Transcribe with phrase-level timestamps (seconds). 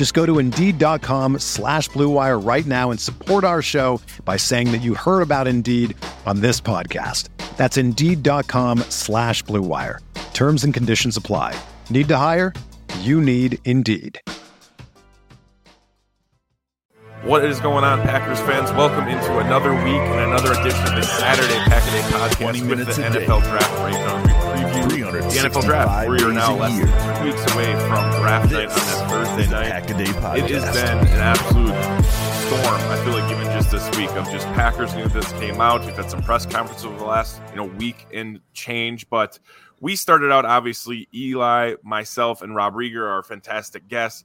[0.00, 4.78] Just go to Indeed.com slash BlueWire right now and support our show by saying that
[4.78, 7.28] you heard about Indeed on this podcast.
[7.58, 9.98] That's Indeed.com slash BlueWire.
[10.32, 11.54] Terms and conditions apply.
[11.90, 12.54] Need to hire?
[13.00, 14.18] You need Indeed.
[17.20, 18.72] What is going on, Packers fans?
[18.72, 22.86] Welcome into another week and another edition of the Saturday Pack a Day podcast with
[22.86, 24.22] the NFL Draft Breakdown.
[24.22, 26.08] We preview the NFL Draft.
[26.08, 29.09] We are now less than two weeks away from draft night on that
[29.46, 30.38] Thursday night.
[30.38, 32.02] It has been an absolute
[32.46, 32.90] storm.
[32.90, 35.84] I feel like even just this week of just Packers news that came out.
[35.84, 39.38] We've had some press conferences over the last you know week and change, but
[39.80, 44.24] we started out obviously Eli, myself, and Rob Rieger, our fantastic guests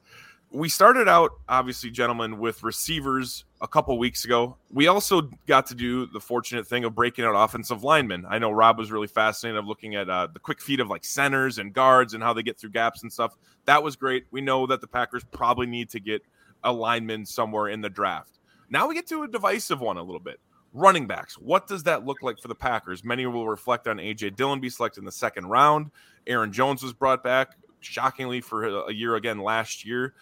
[0.56, 4.56] we started out obviously gentlemen with receivers a couple weeks ago.
[4.72, 8.24] We also got to do the fortunate thing of breaking out offensive linemen.
[8.26, 11.04] I know rob was really fascinated of looking at uh, the quick feet of like
[11.04, 13.36] centers and guards and how they get through gaps and stuff.
[13.66, 14.24] That was great.
[14.30, 16.22] We know that the packers probably need to get
[16.64, 18.38] a lineman somewhere in the draft.
[18.70, 20.40] Now we get to a divisive one a little bit.
[20.72, 21.34] Running backs.
[21.34, 23.04] What does that look like for the packers?
[23.04, 25.90] Many will reflect on aj dillon be selected in the second round.
[26.26, 30.14] Aaron jones was brought back shockingly for a year again last year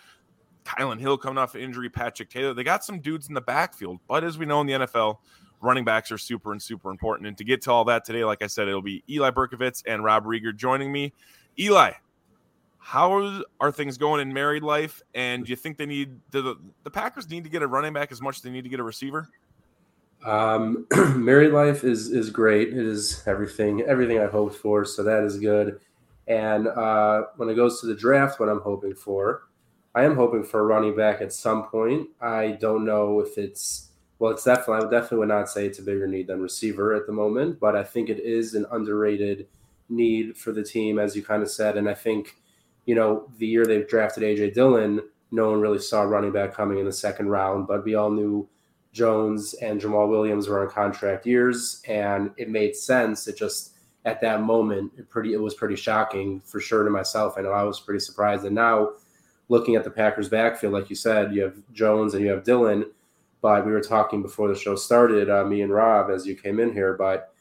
[0.64, 2.54] Kylin Hill coming off injury, Patrick Taylor.
[2.54, 5.18] They got some dudes in the backfield, but as we know in the NFL,
[5.60, 7.26] running backs are super and super important.
[7.26, 10.04] And to get to all that today, like I said, it'll be Eli Berkovitz and
[10.04, 11.12] Rob Rieger joining me.
[11.58, 11.92] Eli,
[12.78, 15.02] how are things going in married life?
[15.14, 18.12] And do you think they need the the Packers need to get a running back
[18.12, 19.28] as much as they need to get a receiver?
[20.24, 20.86] Um,
[21.16, 22.68] married life is is great.
[22.68, 25.80] It is everything everything I hoped for, so that is good.
[26.26, 29.44] And uh, when it goes to the draft, what I'm hoping for,
[29.94, 32.08] I am hoping for a running back at some point.
[32.20, 35.82] I don't know if it's well, it's definitely I definitely would not say it's a
[35.82, 39.46] bigger need than receiver at the moment, but I think it is an underrated
[39.88, 41.76] need for the team, as you kind of said.
[41.76, 42.36] And I think,
[42.86, 45.00] you know, the year they've drafted AJ Dillon,
[45.30, 48.48] no one really saw running back coming in the second round, but we all knew
[48.92, 53.26] Jones and Jamaal Williams were on contract years, and it made sense.
[53.26, 53.72] It just
[54.04, 57.34] at that moment, it pretty it was pretty shocking for sure to myself.
[57.36, 58.92] I know I was pretty surprised, and now
[59.48, 62.86] looking at the Packers backfield, like you said, you have Jones and you have Dillon.
[63.40, 66.58] But we were talking before the show started, uh, me and Rob, as you came
[66.58, 66.94] in here.
[66.94, 67.34] But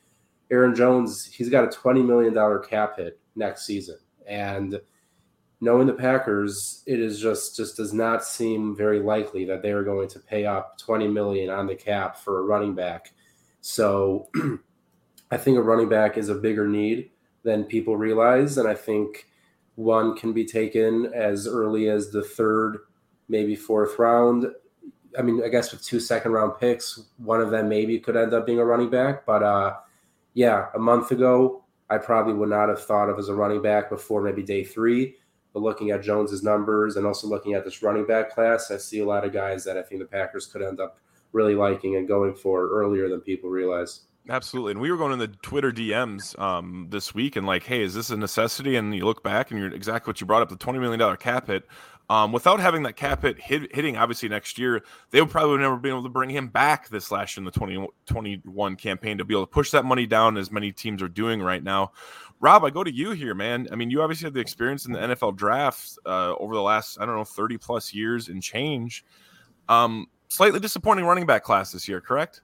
[0.52, 3.98] Aaron Jones, he's got a $20 million cap hit next season.
[4.28, 4.80] And
[5.62, 9.84] knowing the Packers, it is just just does not seem very likely that they are
[9.84, 13.14] going to pay up 20 million on the cap for a running back.
[13.62, 14.28] So
[15.32, 17.12] I think a running back is a bigger need
[17.44, 18.58] than people realize.
[18.58, 19.28] And I think
[19.76, 22.80] one can be taken as early as the third,
[23.28, 24.48] maybe fourth round.
[25.18, 28.34] I mean, I guess with two second round picks, one of them maybe could end
[28.34, 29.26] up being a running back.
[29.26, 29.76] But uh,
[30.34, 33.90] yeah, a month ago, I probably would not have thought of as a running back
[33.90, 35.16] before maybe day three.
[35.54, 39.02] But looking at Jones's numbers and also looking at this running back class, I see
[39.02, 40.98] a lot of guys that I think the Packers could end up
[41.32, 44.02] really liking and going for earlier than people realize.
[44.30, 44.72] Absolutely.
[44.72, 47.94] And we were going in the Twitter DMs um, this week and like, hey, is
[47.94, 48.78] this a necessity?
[48.78, 51.48] And you look back and you're exactly what you brought up the $20 million cap
[51.48, 51.66] hit.
[52.10, 55.78] Um, without having that cap hit hit, hitting, obviously next year, they would probably never
[55.78, 59.34] been able to bring him back this last year in the 2021 campaign to be
[59.34, 61.92] able to push that money down as many teams are doing right now.
[62.40, 63.68] Rob, I go to you here, man.
[63.72, 66.98] I mean, you obviously have the experience in the NFL draft uh, over the last,
[67.00, 69.06] I don't know, 30 plus years and change.
[69.70, 72.42] Um, slightly disappointing running back class this year, correct?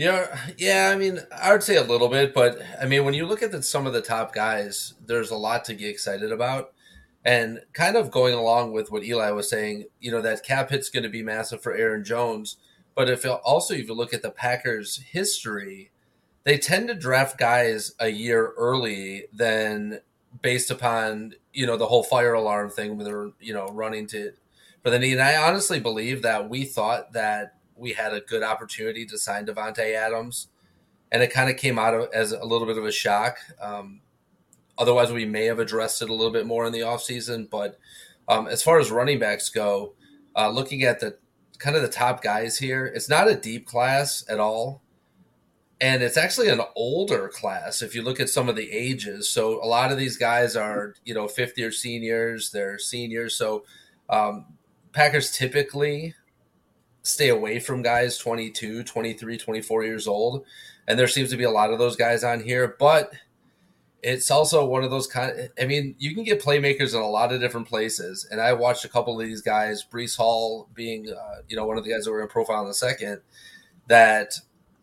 [0.00, 0.90] Yeah, yeah.
[0.90, 3.52] I mean, I would say a little bit, but I mean, when you look at
[3.52, 6.72] the, some of the top guys, there's a lot to get excited about.
[7.22, 10.88] And kind of going along with what Eli was saying, you know, that cap hit's
[10.88, 12.56] going to be massive for Aaron Jones.
[12.94, 15.90] But if also if you look at the Packers' history,
[16.44, 20.00] they tend to draft guys a year early than
[20.40, 24.32] based upon you know the whole fire alarm thing when they're you know running to
[24.82, 25.12] for the need.
[25.12, 29.46] And I honestly believe that we thought that we had a good opportunity to sign
[29.46, 30.48] Davante Adams
[31.12, 33.38] and it kind of came out of, as a little bit of a shock.
[33.60, 34.00] Um,
[34.78, 37.50] otherwise, we may have addressed it a little bit more in the offseason.
[37.50, 37.78] But
[38.28, 39.94] um, as far as running backs go,
[40.36, 41.16] uh, looking at the
[41.58, 44.82] kind of the top guys here, it's not a deep class at all.
[45.82, 49.30] And it's actually an older class if you look at some of the ages.
[49.30, 53.34] So a lot of these guys are, you know, fifth year seniors, they're seniors.
[53.34, 53.64] So
[54.10, 54.44] um,
[54.92, 56.14] Packers typically
[57.02, 60.44] stay away from guys 22, 23, 24 years old.
[60.86, 63.12] And there seems to be a lot of those guys on here, but
[64.02, 67.06] it's also one of those kind of, I mean, you can get playmakers in a
[67.06, 68.26] lot of different places.
[68.30, 71.76] And I watched a couple of these guys, Breece Hall being, uh, you know, one
[71.76, 73.20] of the guys that were in profile in the second,
[73.88, 74.34] that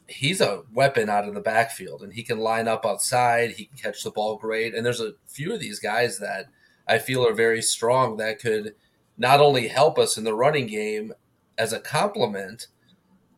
[0.07, 3.51] he's a weapon out of the backfield and he can line up outside.
[3.51, 4.73] He can catch the ball great.
[4.73, 6.45] And there's a few of these guys that
[6.87, 8.75] I feel are very strong that could
[9.17, 11.13] not only help us in the running game
[11.57, 12.67] as a complement,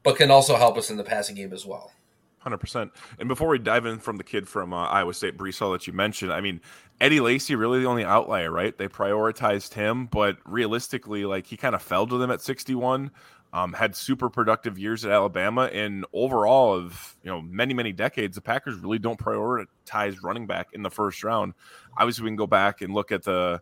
[0.03, 1.91] but can also help us in the passing game as well.
[2.39, 2.91] Hundred percent.
[3.19, 5.93] And before we dive in from the kid from uh, Iowa State, Hall, that you
[5.93, 6.61] mentioned, I mean,
[7.01, 8.77] Eddie Lacy really the only outlier, right?
[8.77, 13.11] They prioritized him, but realistically, like he kind of fell to them at sixty-one.
[13.51, 18.35] Um, had super productive years at Alabama, and overall of you know many many decades,
[18.35, 21.53] the Packers really don't prioritize running back in the first round.
[21.97, 23.59] Obviously, we can go back and look at the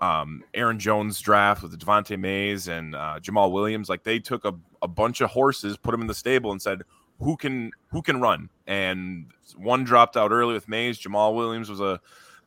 [0.00, 3.88] um, Aaron Jones draft with the Devante Mays and uh, Jamaal Williams.
[3.88, 6.82] Like they took a, a bunch of horses, put them in the stable, and said
[7.20, 8.48] who can who can run.
[8.66, 9.26] And
[9.56, 10.98] one dropped out early with Mays.
[10.98, 12.00] Jamaal Williams was a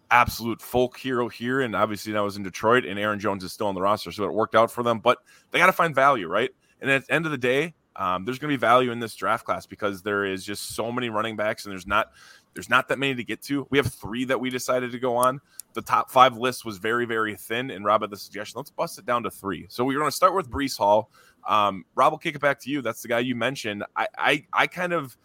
[0.10, 2.86] absolute folk hero here, and obviously that was in Detroit.
[2.86, 5.00] And Aaron Jones is still on the roster, so it worked out for them.
[5.00, 5.20] But
[5.52, 6.50] they got to find value, right?
[6.82, 9.16] And at the end of the day, um, there's going to be value in this
[9.16, 12.12] draft class because there is just so many running backs, and there's not
[12.54, 13.68] there's not that many to get to.
[13.70, 15.42] We have three that we decided to go on.
[15.74, 17.72] The top five list was very, very thin.
[17.72, 19.66] And Rob had the suggestion, let's bust it down to three.
[19.70, 21.10] So we're going to start with Breece Hall.
[21.48, 22.82] Um, Rob, will kick it back to you.
[22.82, 23.84] That's the guy you mentioned.
[23.96, 25.18] I, I, I kind of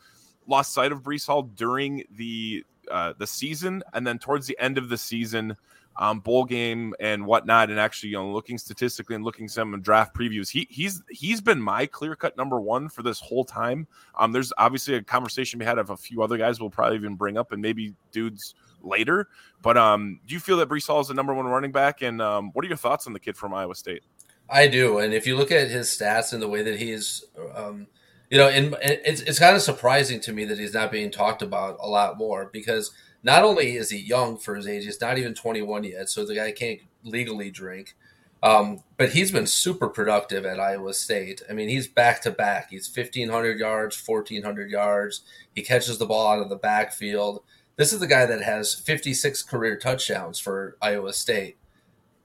[0.47, 4.79] lost sight of Breece Hall during the uh, the season, and then towards the end
[4.79, 5.57] of the season,
[5.99, 10.15] um, bowl game and whatnot, and actually, you know, looking statistically and looking some draft
[10.15, 13.87] previews, he he's he's been my clear cut number one for this whole time.
[14.19, 17.17] Um, there's obviously a conversation we had of a few other guys we'll probably even
[17.17, 19.29] bring up, and maybe dudes later.
[19.61, 22.01] But um, do you feel that Breece Hall is the number one running back?
[22.03, 24.05] And um, what are your thoughts on the kid from Iowa State?
[24.49, 27.25] I do, and if you look at his stats and the way that he's,
[27.55, 27.89] um,
[28.31, 31.43] you know, and it's it's kind of surprising to me that he's not being talked
[31.43, 32.93] about a lot more because
[33.29, 36.35] not only is he young for his age, he's not even 21 yet, so the
[36.35, 37.95] guy can't legally drink.
[38.43, 41.43] Um, but he's been super productive at Iowa State.
[41.51, 42.71] I mean, he's back to back.
[42.71, 45.21] He's 1,500 yards, 1,400 yards.
[45.55, 47.43] He catches the ball out of the backfield.
[47.77, 51.59] This is the guy that has 56 career touchdowns for Iowa State.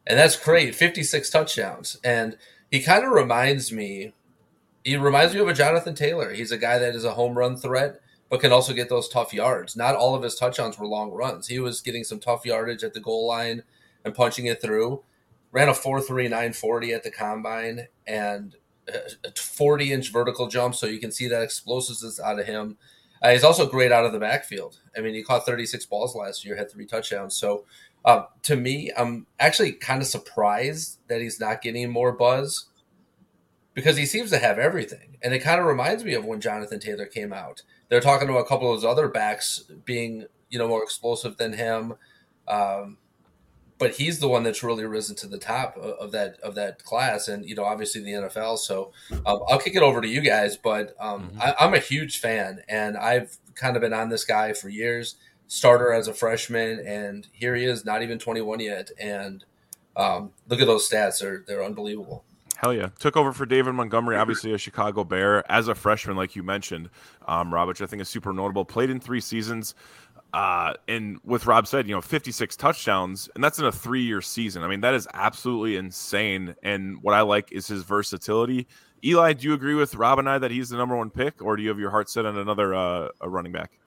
[0.07, 1.97] And that's great 56 touchdowns.
[2.01, 2.37] And
[2.71, 4.13] he kind of reminds me,
[4.85, 6.33] he reminds me of a Jonathan Taylor.
[6.33, 7.99] He's a guy that is a home run threat
[8.33, 9.75] but can also get those tough yards.
[9.75, 11.45] Not all of his touchdowns were long runs.
[11.45, 13.61] He was getting some tough yardage at the goal line
[14.03, 15.03] and punching it through.
[15.51, 18.55] Ran a 4.3940 at the combine and
[18.87, 22.77] a 40 inch vertical jump, so you can see that explosiveness out of him.
[23.21, 24.79] Uh, he's also great out of the backfield.
[24.97, 27.35] I mean, he caught 36 balls last year, had three touchdowns.
[27.35, 27.65] So
[28.03, 32.65] uh, to me, I'm actually kind of surprised that he's not getting more buzz
[33.75, 35.17] because he seems to have everything.
[35.21, 38.39] And it kind of reminds me of when Jonathan Taylor came out they're talking about
[38.39, 41.95] a couple of those other backs being you know more explosive than him.
[42.47, 42.97] Um,
[43.83, 47.27] but he's the one that's really risen to the top of, that of that class,
[47.27, 48.57] and you know, obviously the NFL.
[48.59, 48.93] So
[49.25, 51.41] um, I'll kick it over to you guys, but um, mm-hmm.
[51.41, 55.15] I, I'm a huge fan, and I've kind of been on this guy for years.
[55.47, 59.43] Starter as a freshman, and here he is, not even 21 yet, and
[59.97, 62.23] um, look at those stats; they're they're unbelievable.
[62.63, 62.87] Hell yeah.
[62.97, 66.89] Took over for David Montgomery, obviously a Chicago Bear as a freshman, like you mentioned,
[67.27, 68.63] um, Rob, which I think is super notable.
[68.63, 69.75] Played in three seasons.
[70.33, 74.21] Uh, and with Rob said, you know, 56 touchdowns, and that's in a three year
[74.21, 74.63] season.
[74.63, 76.55] I mean, that is absolutely insane.
[76.63, 78.65] And what I like is his versatility.
[79.03, 81.57] Eli, do you agree with Rob and I that he's the number one pick, or
[81.57, 83.77] do you have your heart set on another uh, a running back?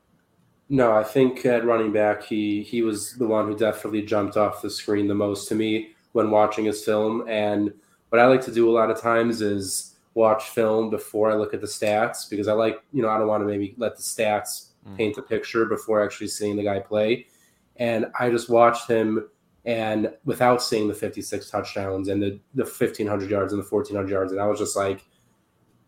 [0.68, 4.60] No, I think at running back, he he was the one who definitely jumped off
[4.60, 7.26] the screen the most to me when watching his film.
[7.26, 7.72] And
[8.10, 11.52] what I like to do a lot of times is watch film before I look
[11.52, 14.02] at the stats because I like, you know, I don't want to maybe let the
[14.02, 14.96] stats mm.
[14.96, 17.26] paint the picture before actually seeing the guy play.
[17.76, 19.28] And I just watched him
[19.66, 24.32] and without seeing the 56 touchdowns and the, the 1500 yards and the 1400 yards.
[24.32, 25.04] And I was just like,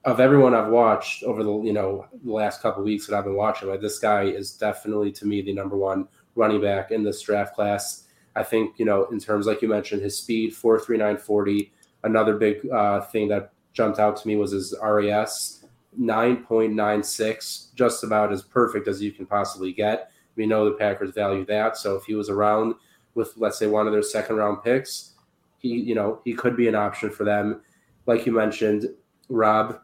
[0.04, 3.34] of everyone I've watched over the, you know, the last couple weeks that I've been
[3.34, 7.20] watching, like this guy is definitely to me the number one running back in this
[7.22, 8.04] draft class.
[8.36, 11.72] I think, you know, in terms, like you mentioned, his speed, 43940,
[12.08, 15.66] Another big uh, thing that jumped out to me was his RAS,
[16.00, 20.10] 9.96, just about as perfect as you can possibly get.
[20.34, 21.76] We know the Packers value that.
[21.76, 22.76] So if he was around
[23.14, 25.12] with, let's say, one of their second round picks,
[25.58, 27.60] he, you know, he could be an option for them.
[28.06, 28.86] Like you mentioned,
[29.28, 29.80] Rob,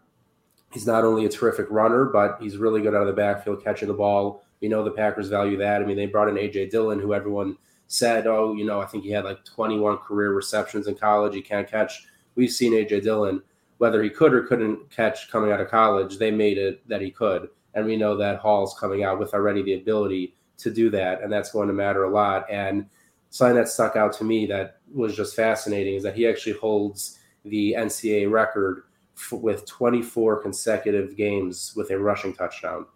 [0.72, 3.88] he's not only a terrific runner, but he's really good out of the backfield catching
[3.88, 4.44] the ball.
[4.62, 5.82] We know the Packers value that.
[5.82, 9.04] I mean, they brought in AJ Dillon, who everyone said, oh, you know, I think
[9.04, 11.34] he had like 21 career receptions in college.
[11.34, 12.06] He can't catch.
[12.34, 13.42] We've seen AJ Dillon,
[13.78, 17.10] whether he could or couldn't catch coming out of college, they made it that he
[17.10, 17.48] could.
[17.74, 21.22] And we know that Hall's coming out with already the ability to do that.
[21.22, 22.46] And that's going to matter a lot.
[22.50, 22.86] And
[23.30, 27.18] something that stuck out to me that was just fascinating is that he actually holds
[27.44, 28.84] the NCAA record
[29.16, 32.86] f- with 24 consecutive games with a rushing touchdown,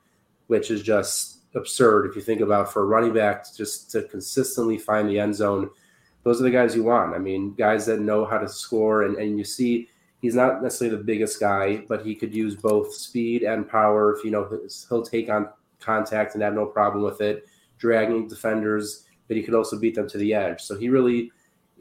[0.47, 4.79] which is just absurd if you think about for a running back just to consistently
[4.79, 5.71] find the end zone.
[6.25, 7.15] Those are the guys you want.
[7.15, 9.89] I mean, guys that know how to score, and, and you see
[10.21, 14.15] he's not necessarily the biggest guy, but he could use both speed and power.
[14.15, 15.49] If you know he'll take on
[15.81, 17.47] contact and have no problem with it,
[17.79, 20.61] dragging defenders, but he could also beat them to the edge.
[20.61, 21.31] So he really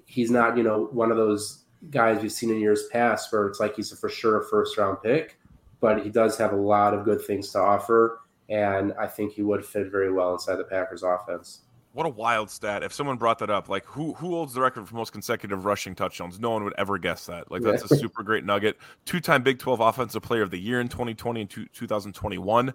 [0.06, 3.60] he's not you know one of those guys we've seen in years past where it's
[3.60, 5.40] like he's a for sure first round pick,
[5.80, 9.42] but he does have a lot of good things to offer, and I think he
[9.42, 11.62] would fit very well inside the Packers offense.
[11.98, 12.84] What a wild stat!
[12.84, 15.96] If someone brought that up, like who who holds the record for most consecutive rushing
[15.96, 16.40] touchdowns?
[16.40, 17.50] No one would ever guess that.
[17.50, 18.78] Like that's a super great nugget.
[19.06, 22.72] Two time Big Twelve Offensive Player of the Year in 2020 and two, 2021.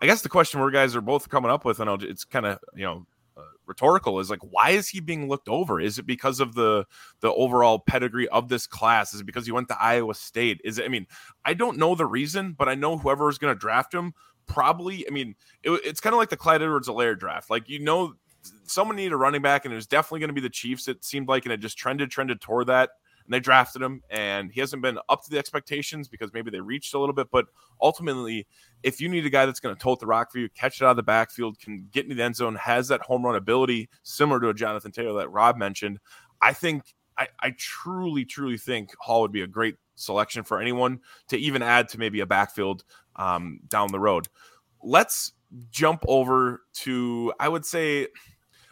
[0.00, 2.46] I guess the question we guys are both coming up with, and I'll, it's kind
[2.46, 6.06] of you know uh, rhetorical is like why is he being looked over is it
[6.06, 6.86] because of the
[7.20, 10.78] the overall pedigree of this class is it because he went to iowa state is
[10.78, 11.06] it i mean
[11.44, 14.12] i don't know the reason but i know whoever is going to draft him
[14.46, 18.14] probably i mean it, it's kind of like the clyde edwards-helaire draft like you know
[18.64, 21.04] someone needed a running back and it was definitely going to be the chiefs it
[21.04, 22.90] seemed like and it just trended trended toward that
[23.24, 26.60] and they drafted him and he hasn't been up to the expectations because maybe they
[26.60, 27.46] reached a little bit but
[27.80, 28.46] ultimately
[28.82, 30.84] if you need a guy that's going to tote the rock for you catch it
[30.84, 33.88] out of the backfield can get into the end zone has that home run ability
[34.02, 35.98] similar to a jonathan taylor that rob mentioned
[36.40, 41.00] i think I, I truly truly think hall would be a great selection for anyone
[41.28, 42.84] to even add to maybe a backfield
[43.16, 44.28] um, down the road.
[44.82, 45.32] Let's
[45.70, 48.06] jump over to i would say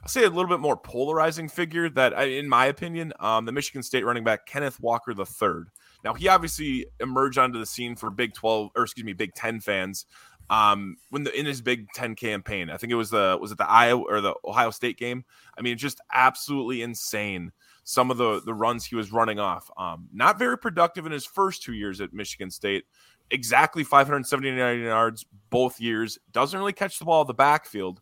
[0.03, 3.83] I'll say a little bit more polarizing figure that, in my opinion, um, the Michigan
[3.83, 5.65] State running back Kenneth Walker III.
[6.03, 9.61] Now, he obviously emerged onto the scene for Big 12, or excuse me, Big 10
[9.61, 10.07] fans
[10.51, 12.69] um, when the in his Big 10 campaign.
[12.69, 15.25] I think it was the was it the Iowa or the Ohio State game.
[15.57, 17.53] I mean, just absolutely insane.
[17.85, 19.71] Some of the the runs he was running off.
[19.77, 22.85] Um, not very productive in his first two years at Michigan State.
[23.31, 26.19] Exactly 579 yards both years.
[26.33, 28.01] Doesn't really catch the ball in the backfield,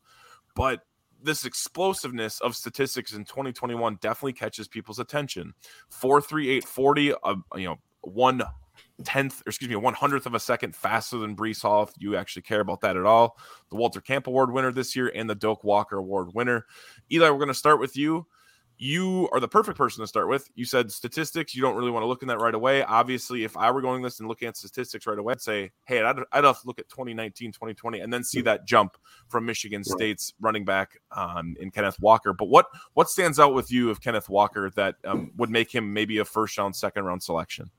[0.57, 0.81] but
[1.23, 5.55] this explosiveness of statistics in 2021 definitely catches people's attention.
[5.91, 8.43] 43840, uh, you know, one
[9.05, 11.85] tenth, or excuse me, one hundredth of a second faster than Breece Hall.
[11.85, 13.37] If you actually care about that at all,
[13.71, 16.67] the Walter Camp Award winner this year and the Doak Walker Award winner.
[17.13, 18.27] Eli, we're going to start with you
[18.79, 20.49] you are the perfect person to start with.
[20.55, 21.55] You said statistics.
[21.55, 22.83] You don't really want to look in that right away.
[22.85, 26.01] Obviously, if I were going this and looking at statistics right away, I'd say, hey,
[26.01, 28.97] I'd, I'd have to look at 2019, 2020, and then see that jump
[29.29, 32.33] from Michigan State's running back um, in Kenneth Walker.
[32.33, 35.93] But what what stands out with you of Kenneth Walker that um, would make him
[35.93, 37.71] maybe a first round, second round selection?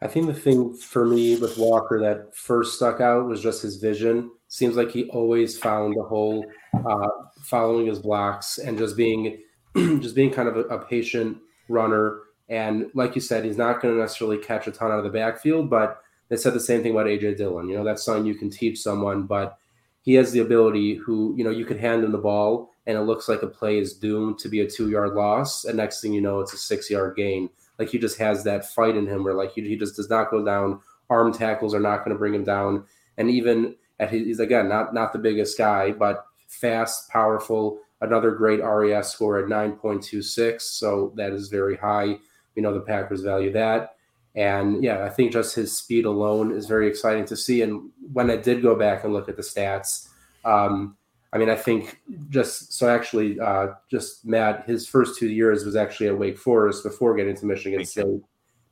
[0.00, 3.76] I think the thing for me with Walker that first stuck out was just his
[3.76, 4.30] vision.
[4.46, 7.08] Seems like he always found the hole, uh,
[7.42, 9.38] following his blocks and just being
[10.00, 12.20] just being kind of a, a patient runner.
[12.48, 15.10] And like you said, he's not going to necessarily catch a ton out of the
[15.10, 17.68] backfield, but they said the same thing about AJ Dillon.
[17.68, 19.58] You know, that's something you can teach someone, but
[20.02, 23.02] he has the ability who, you know, you could hand him the ball and it
[23.02, 25.64] looks like a play is doomed to be a two yard loss.
[25.64, 27.50] And next thing you know, it's a six yard gain.
[27.78, 30.30] Like he just has that fight in him where like he, he just does not
[30.30, 30.80] go down.
[31.10, 32.84] Arm tackles are not going to bring him down.
[33.18, 38.30] And even at his, he's again, not, not the biggest guy, but fast, powerful, Another
[38.30, 40.60] great RAS score at 9.26.
[40.62, 42.18] So that is very high.
[42.54, 43.96] We know the Packers value that.
[44.34, 47.62] And yeah, I think just his speed alone is very exciting to see.
[47.62, 50.08] And when I did go back and look at the stats,
[50.44, 50.96] um,
[51.32, 52.00] I mean, I think
[52.30, 56.84] just so actually, uh, just Matt, his first two years was actually at Wake Forest
[56.84, 58.06] before getting to Michigan Thank State.
[58.06, 58.24] You.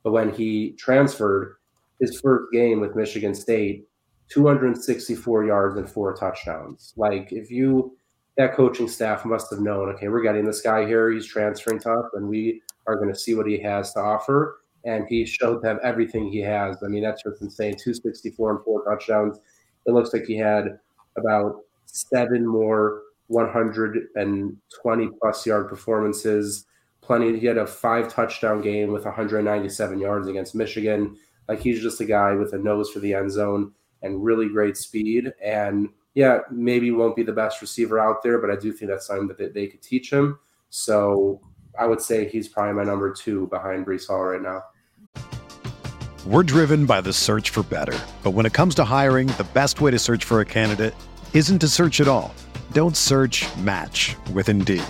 [0.03, 1.57] But when he transferred,
[1.99, 3.87] his first game with Michigan State,
[4.29, 6.93] 264 yards and four touchdowns.
[6.95, 7.95] Like, if you
[8.37, 11.09] that coaching staff must have known, okay, we're getting this guy here.
[11.09, 14.59] He's transferring tough, and we are going to see what he has to offer.
[14.85, 16.81] And he showed them everything he has.
[16.83, 17.73] I mean, that's just insane.
[17.73, 19.39] 264 and four touchdowns.
[19.85, 20.79] It looks like he had
[21.17, 26.65] about seven more 120 plus yard performances.
[27.01, 27.39] Plenty.
[27.39, 31.17] He had a five touchdown game with 197 yards against Michigan.
[31.49, 33.73] Like he's just a guy with a nose for the end zone.
[34.03, 35.33] and really great speed.
[35.43, 39.05] And yeah, maybe won't be the best receiver out there, but I do think that's
[39.05, 40.39] something that they, could teach him.
[40.71, 41.39] So
[41.77, 44.63] I would say he's probably my number two behind Breece Hall right now.
[46.25, 47.95] We're driven by the search for better.
[48.23, 50.95] But when it comes to hiring, the best way to search for a candidate
[51.35, 52.33] isn't to search at all.
[52.71, 54.81] Don't search match with Indeed.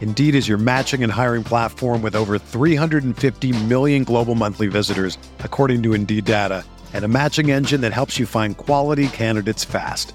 [0.00, 5.82] Indeed is your matching and hiring platform with over 350 million global monthly visitors, according
[5.82, 10.14] to Indeed data, and a matching engine that helps you find quality candidates fast.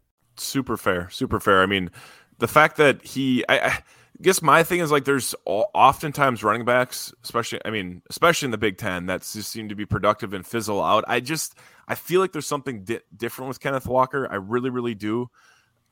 [0.37, 1.09] Super fair.
[1.09, 1.61] Super fair.
[1.61, 1.91] I mean,
[2.39, 3.79] the fact that he, I, I
[4.21, 8.57] guess my thing is like there's oftentimes running backs, especially, I mean, especially in the
[8.57, 11.03] Big Ten, that just seem to be productive and fizzle out.
[11.07, 11.55] I just,
[11.87, 14.27] I feel like there's something di- different with Kenneth Walker.
[14.31, 15.29] I really, really do.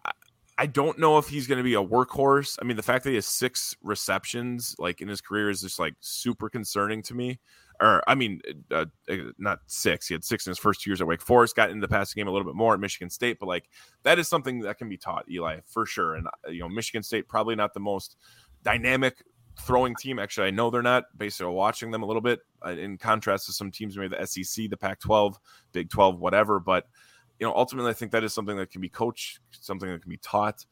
[0.06, 0.12] I,
[0.58, 2.58] I don't know if he's going to be a workhorse.
[2.62, 5.80] I mean, the fact that he has six receptions like in his career is just
[5.80, 7.40] like super concerning to me.
[7.82, 10.08] Or I mean, uh, uh, not six.
[10.08, 11.56] He had six in his first two years at Wake Forest.
[11.56, 13.70] Got into the passing game a little bit more at Michigan State, but like
[14.04, 16.16] that is something that can be taught, Eli, for sure.
[16.16, 18.18] And uh, you know, Michigan State probably not the most
[18.64, 19.24] dynamic
[19.60, 20.20] throwing team.
[20.20, 23.54] Actually, I know they're not Basically, watching them a little bit uh, in contrast to
[23.54, 25.40] some teams, maybe the SEC, the Pac 12,
[25.72, 26.60] Big 12, whatever.
[26.60, 26.88] But,
[27.40, 30.10] you know, ultimately, I think that is something that can be coached, something that can
[30.10, 30.66] be taught.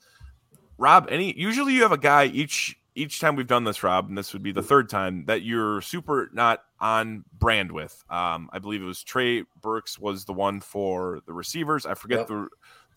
[0.77, 4.17] Rob, any usually you have a guy each each time we've done this, Rob, and
[4.17, 8.03] this would be the third time that you're super not on brand with.
[8.09, 11.85] Um, I believe it was Trey Burks was the one for the receivers.
[11.85, 12.27] I forget yep.
[12.27, 12.47] the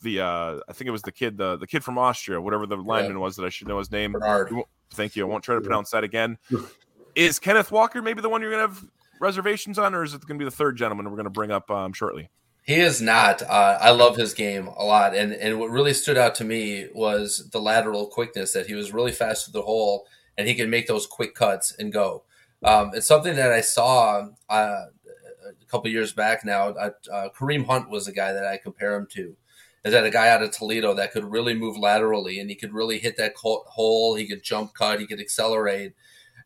[0.03, 2.77] the uh, I think it was the kid the the kid from Austria, whatever the
[2.77, 4.13] lineman was that I should know his name.
[4.13, 4.53] Bernard.
[4.93, 5.25] Thank you.
[5.25, 6.39] I won't try to pronounce that again.
[7.15, 8.85] Is Kenneth Walker maybe the one you're going to have
[9.21, 11.51] reservations on, or is it going to be the third gentleman we're going to bring
[11.51, 12.31] up um, shortly?
[12.63, 13.43] He is not.
[13.43, 16.87] Uh, I love his game a lot, and and what really stood out to me
[16.95, 20.07] was the lateral quickness that he was really fast to the hole,
[20.39, 22.23] and he can make those quick cuts and go.
[22.63, 26.69] Um, it's something that I saw uh, a couple years back now.
[26.69, 26.91] Uh,
[27.37, 29.37] Kareem Hunt was a guy that I compare him to
[29.85, 32.75] is that a guy out of Toledo that could really move laterally and he could
[32.75, 34.15] really hit that hole.
[34.15, 35.01] He could jump cut.
[35.01, 35.95] He could accelerate.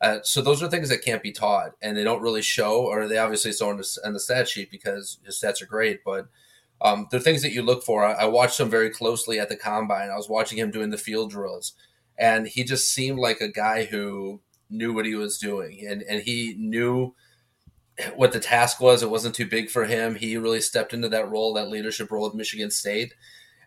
[0.01, 3.09] Uh, so those are things that can't be taught, and they don't really show, or
[3.09, 6.05] they obviously show on the, the stat sheet because his stats are great.
[6.05, 6.27] But
[6.83, 8.05] um, they're things that you look for.
[8.05, 10.11] I, I watched him very closely at the combine.
[10.11, 11.73] I was watching him doing the field drills,
[12.19, 16.23] and he just seemed like a guy who knew what he was doing, and and
[16.23, 17.15] he knew
[18.17, 19.03] what the task was.
[19.03, 20.15] It wasn't too big for him.
[20.15, 23.15] He really stepped into that role, that leadership role with Michigan State.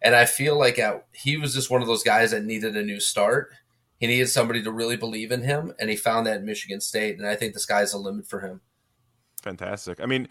[0.01, 2.83] And I feel like at, he was just one of those guys that needed a
[2.83, 3.51] new start.
[3.99, 7.17] He needed somebody to really believe in him, and he found that at Michigan State.
[7.17, 8.61] And I think the sky's the limit for him.
[9.41, 10.01] Fantastic.
[10.01, 10.27] I mean,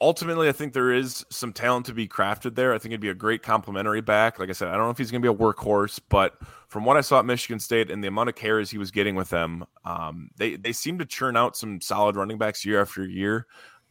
[0.00, 2.74] ultimately, I think there is some talent to be crafted there.
[2.74, 4.38] I think it'd be a great complementary back.
[4.38, 6.34] Like I said, I don't know if he's going to be a workhorse, but
[6.68, 9.14] from what I saw at Michigan State and the amount of carries he was getting
[9.14, 13.06] with them, um, they they seem to churn out some solid running backs year after
[13.06, 13.46] year.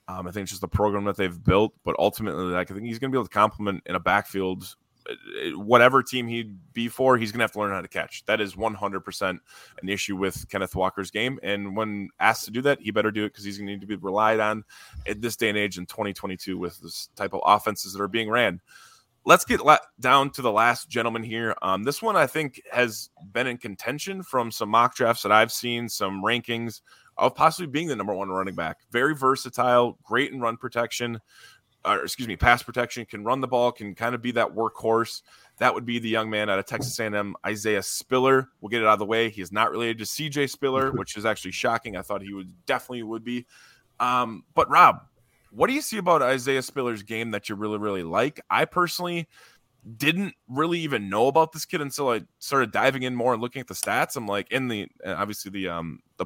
[0.07, 2.87] Um, I think it's just the program that they've built, but ultimately, like I think
[2.87, 4.75] he's going to be able to complement in a backfield
[5.53, 8.25] whatever team he'd be for, he's going to have to learn how to catch.
[8.25, 9.39] That is 100%
[9.81, 11.39] an issue with Kenneth Walker's game.
[11.43, 13.81] And when asked to do that, he better do it because he's going to need
[13.81, 14.63] to be relied on
[15.07, 18.29] at this day and age in 2022 with this type of offenses that are being
[18.29, 18.61] ran.
[19.25, 21.53] Let's get la- down to the last gentleman here.
[21.61, 25.51] Um, this one I think has been in contention from some mock drafts that I've
[25.51, 26.81] seen, some rankings
[27.17, 28.77] of possibly being the number one running back.
[28.91, 31.19] Very versatile, great in run protection
[31.87, 35.21] or excuse me, pass protection, can run the ball, can kind of be that workhorse.
[35.57, 38.49] That would be the young man out of Texas A&M, Isaiah Spiller.
[38.61, 39.29] We'll get it out of the way.
[39.29, 41.95] He is not related to CJ Spiller, which is actually shocking.
[41.95, 43.45] I thought he would definitely would be.
[43.99, 45.01] Um, but Rob,
[45.51, 48.39] what do you see about Isaiah Spiller's game that you really, really like?
[48.49, 49.27] I personally
[49.95, 53.61] didn't really even know about this kid until I started diving in more and looking
[53.61, 54.15] at the stats.
[54.15, 56.25] I'm like, in the obviously the um the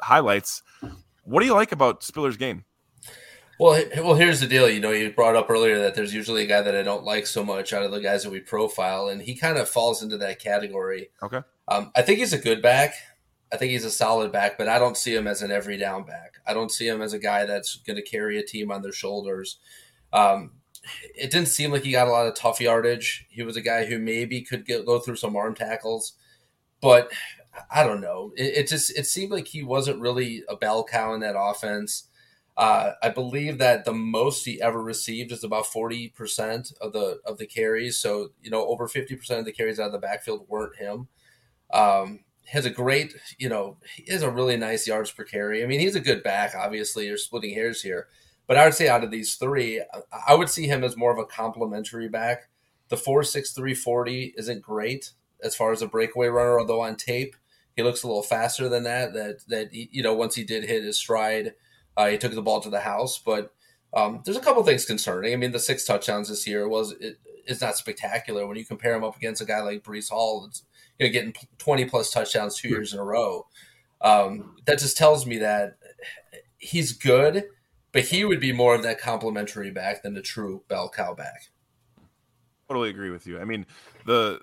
[0.00, 0.62] highlights.
[1.24, 2.64] What do you like about Spiller's game?
[3.60, 4.70] Well, well, here's the deal.
[4.70, 7.26] You know, you brought up earlier that there's usually a guy that I don't like
[7.26, 10.16] so much out of the guys that we profile, and he kind of falls into
[10.16, 11.10] that category.
[11.22, 11.42] Okay.
[11.68, 12.94] Um, I think he's a good back.
[13.52, 16.04] I think he's a solid back, but I don't see him as an every down
[16.04, 16.36] back.
[16.46, 18.92] I don't see him as a guy that's going to carry a team on their
[18.92, 19.58] shoulders.
[20.10, 20.52] Um,
[21.14, 23.26] it didn't seem like he got a lot of tough yardage.
[23.28, 26.14] He was a guy who maybe could get, go through some arm tackles,
[26.80, 27.12] but
[27.70, 28.32] I don't know.
[28.38, 32.04] It, it, just it seemed like he wasn't really a bell cow in that offense.
[32.56, 37.20] Uh, I believe that the most he ever received is about forty percent of the
[37.24, 37.98] of the carries.
[37.98, 41.08] So you know, over fifty percent of the carries out of the backfield weren't him.
[41.72, 45.62] Um, has a great, you know, he has a really nice yards per carry.
[45.62, 46.52] I mean, he's a good back.
[46.56, 48.08] Obviously, you're splitting hairs here,
[48.48, 49.80] but I would say out of these three,
[50.26, 52.48] I would see him as more of a complementary back.
[52.88, 56.96] The four six three forty isn't great as far as a breakaway runner, although on
[56.96, 57.36] tape
[57.76, 59.14] he looks a little faster than that.
[59.14, 61.54] That that you know, once he did hit his stride,
[61.96, 63.18] uh, he took the ball to the house.
[63.18, 63.52] But
[63.92, 65.32] um, there's a couple things concerning.
[65.32, 68.94] I mean, the six touchdowns this year was it, it's not spectacular when you compare
[68.94, 70.48] him up against a guy like Breece Hall.
[70.98, 73.46] You know, getting 20 plus touchdowns two years in a row.
[74.00, 75.76] Um, that just tells me that
[76.58, 77.44] he's good,
[77.92, 81.48] but he would be more of that complimentary back than the true bell cow back.
[82.68, 83.40] Totally agree with you.
[83.40, 83.66] I mean,
[84.06, 84.40] the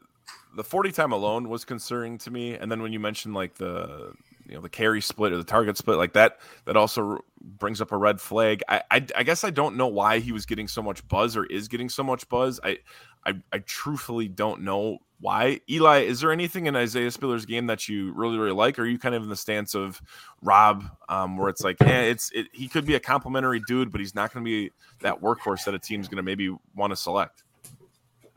[0.55, 4.13] the 40 time alone was concerning to me, and then when you mentioned like the
[4.47, 7.91] you know the carry split or the target split like that that also brings up
[7.91, 10.81] a red flag I, I, I guess i don't know why he was getting so
[10.81, 12.77] much buzz or is getting so much buzz i
[13.25, 15.61] i, I truthfully don't know why.
[15.69, 18.77] Eli, is there anything in Isaiah Spiller's game that you really, really like?
[18.77, 20.01] Or are you kind of in the stance of
[20.41, 23.99] Rob, um, where it's like, yeah, it's it, he could be a complimentary dude, but
[23.99, 26.95] he's not going to be that workhorse that a team's going to maybe want to
[26.95, 27.43] select?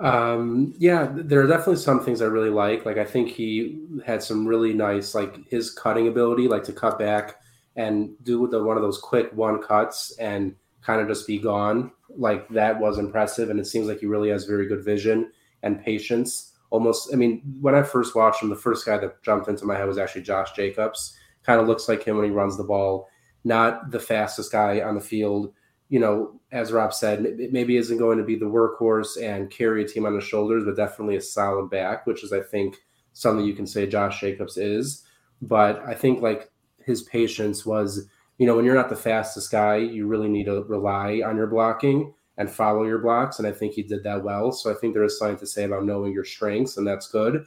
[0.00, 2.86] Um, yeah, there are definitely some things I really like.
[2.86, 6.98] Like I think he had some really nice, like his cutting ability, like to cut
[6.98, 7.36] back
[7.76, 11.92] and do the, one of those quick one cuts and kind of just be gone.
[12.08, 15.30] Like that was impressive, and it seems like he really has very good vision
[15.62, 17.12] and patience almost.
[17.12, 19.86] I mean, when I first watched him, the first guy that jumped into my head
[19.86, 21.16] was actually Josh Jacobs.
[21.42, 23.08] Kind of looks like him when he runs the ball.
[23.44, 25.52] Not the fastest guy on the field.
[25.90, 29.84] You know, as Rob said, it maybe isn't going to be the workhorse and carry
[29.84, 32.76] a team on his shoulders, but definitely a solid back, which is, I think,
[33.12, 35.04] something you can say Josh Jacobs is.
[35.42, 36.50] But I think like
[36.84, 40.62] his patience was, you know, when you're not the fastest guy, you really need to
[40.62, 43.38] rely on your blocking and follow your blocks.
[43.38, 44.52] And I think he did that well.
[44.52, 47.44] So I think there is something to say about knowing your strengths, and that's good.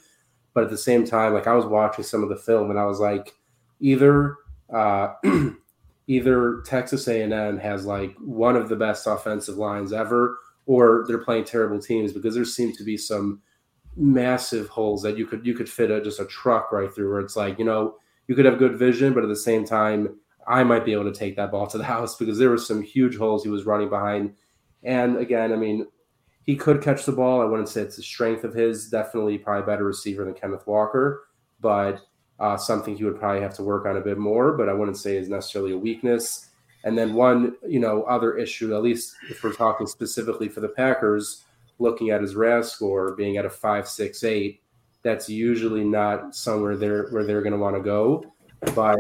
[0.54, 2.86] But at the same time, like I was watching some of the film, and I
[2.86, 3.34] was like,
[3.80, 4.38] either
[4.72, 5.14] uh,
[6.08, 11.46] either Texas A&M has like one of the best offensive lines ever, or they're playing
[11.46, 13.42] terrible teams because there seem to be some
[13.96, 17.10] massive holes that you could you could fit a, just a truck right through.
[17.10, 17.96] Where it's like you know
[18.28, 20.20] you could have good vision, but at the same time.
[20.46, 22.82] I might be able to take that ball to the house because there were some
[22.82, 24.34] huge holes he was running behind
[24.84, 25.88] and again, I mean,
[26.44, 27.42] he could catch the ball.
[27.42, 28.90] I wouldn't say it's a strength of his.
[28.90, 31.24] Definitely, probably better receiver than Kenneth Walker,
[31.62, 32.02] but
[32.40, 34.54] uh, something he would probably have to work on a bit more.
[34.54, 36.50] But I wouldn't say is necessarily a weakness.
[36.84, 40.68] And then one, you know, other issue, at least if we're talking specifically for the
[40.68, 41.46] Packers,
[41.80, 44.62] looking at his RAS score being at a five six eight,
[45.02, 48.26] that's usually not somewhere they're where they're going to want to go.
[48.76, 49.00] But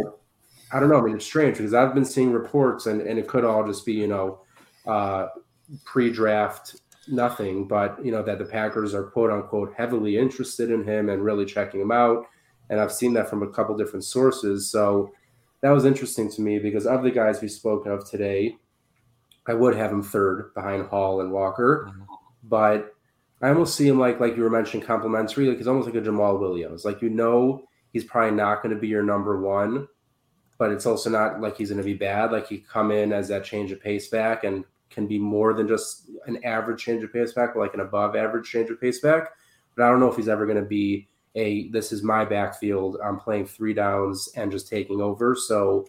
[0.71, 0.97] I don't know.
[0.97, 3.85] I mean, it's strange because I've been seeing reports, and and it could all just
[3.85, 4.41] be, you know,
[4.85, 5.27] uh,
[5.85, 11.09] pre-draft nothing, but you know that the Packers are quote unquote heavily interested in him
[11.09, 12.25] and really checking him out.
[12.69, 14.69] And I've seen that from a couple different sources.
[14.69, 15.11] So
[15.61, 18.57] that was interesting to me because of the guys we spoke of today,
[19.47, 22.03] I would have him third behind Hall and Walker, mm-hmm.
[22.43, 22.93] but
[23.41, 25.47] I almost see him like like you were mentioning complimentary.
[25.47, 26.85] Like he's almost like a Jamaal Williams.
[26.85, 29.87] Like you know he's probably not going to be your number one,
[30.57, 32.31] but it's also not like he's going to be bad.
[32.31, 35.67] Like he come in as that change of pace back and can be more than
[35.67, 39.31] just an average change of pace back, like an above average change of pace back.
[39.75, 42.97] But I don't know if he's ever going to be a this is my backfield.
[43.03, 45.35] I'm playing three downs and just taking over.
[45.35, 45.87] So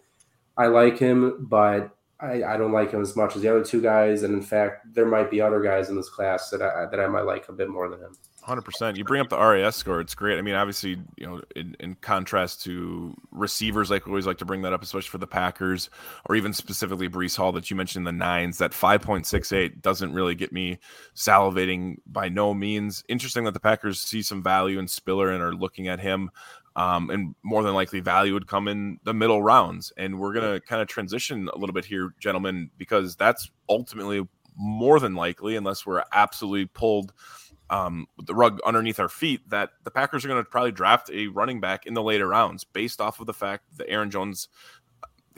[0.56, 3.82] I like him, but I, I don't like him as much as the other two
[3.82, 4.22] guys.
[4.22, 7.06] And in fact, there might be other guys in this class that I that I
[7.06, 8.16] might like a bit more than him.
[8.44, 8.98] Hundred percent.
[8.98, 10.38] You bring up the RAS score; it's great.
[10.38, 14.44] I mean, obviously, you know, in, in, contrast to receivers, like we always like to
[14.44, 15.88] bring that up, especially for the Packers,
[16.26, 18.58] or even specifically Breece Hall that you mentioned the nines.
[18.58, 20.78] That five point six eight doesn't really get me
[21.16, 23.02] salivating by no means.
[23.08, 26.30] Interesting that the Packers see some value in Spiller and are looking at him.
[26.76, 29.90] Um, and more than likely, value would come in the middle rounds.
[29.96, 35.00] And we're gonna kind of transition a little bit here, gentlemen, because that's ultimately more
[35.00, 37.14] than likely, unless we're absolutely pulled
[37.70, 41.28] um, the rug underneath our feet that the Packers are going to probably draft a
[41.28, 44.48] running back in the later rounds based off of the fact that Aaron Jones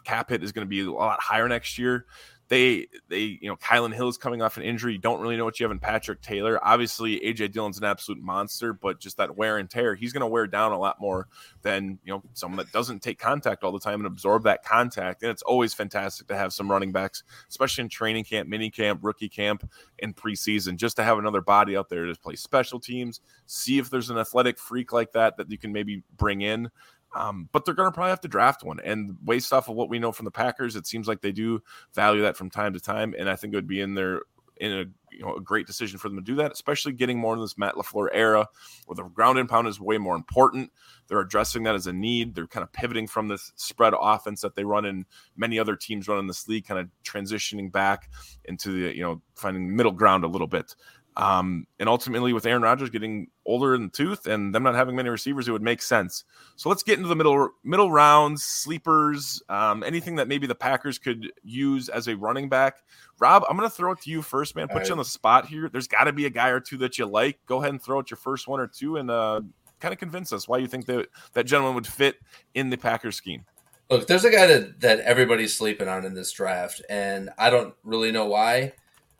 [0.04, 2.06] cap hit is going to be a lot higher next year
[2.48, 4.92] they they you know Kylin Hill is coming off an injury.
[4.92, 6.60] You don't really know what you have in Patrick Taylor.
[6.64, 10.26] Obviously, AJ Dillon's an absolute monster, but just that wear and tear, he's going to
[10.26, 11.26] wear down a lot more
[11.62, 15.22] than you know someone that doesn't take contact all the time and absorb that contact.
[15.22, 19.00] And it's always fantastic to have some running backs, especially in training camp, mini camp,
[19.02, 19.68] rookie camp,
[20.00, 23.20] and preseason, just to have another body out there to play special teams.
[23.46, 26.70] See if there's an athletic freak like that that you can maybe bring in.
[27.14, 28.80] Um, but they're going to probably have to draft one.
[28.80, 31.62] And based off of what we know from the Packers, it seems like they do
[31.94, 33.14] value that from time to time.
[33.18, 34.22] And I think it would be in their
[34.58, 37.34] in a you know a great decision for them to do that, especially getting more
[37.34, 38.46] in this Matt LaFleur era
[38.86, 40.70] where the ground and pound is way more important.
[41.08, 42.34] They're addressing that as a need.
[42.34, 46.08] They're kind of pivoting from this spread offense that they run in many other teams
[46.08, 48.10] run in this league, kind of transitioning back
[48.44, 50.74] into the you know finding middle ground a little bit.
[51.16, 54.94] Um, and ultimately, with Aaron Rodgers getting older in the tooth and them not having
[54.94, 56.24] many receivers, it would make sense.
[56.56, 60.98] So let's get into the middle middle rounds, sleepers, um, anything that maybe the Packers
[60.98, 62.76] could use as a running back.
[63.18, 64.68] Rob, I'm going to throw it to you first, man.
[64.68, 65.70] Put All you on the spot here.
[65.70, 67.38] There's got to be a guy or two that you like.
[67.46, 69.40] Go ahead and throw out your first one or two, and uh,
[69.80, 72.16] kind of convince us why you think that that gentleman would fit
[72.54, 73.46] in the Packers scheme.
[73.88, 77.74] Look, there's a guy that that everybody's sleeping on in this draft, and I don't
[77.84, 78.74] really know why.